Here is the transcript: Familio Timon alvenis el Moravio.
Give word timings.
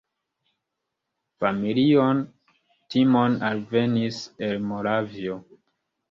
Familio 1.43 2.05
Timon 2.93 3.35
alvenis 3.49 4.17
el 4.47 4.59
Moravio. 4.71 5.37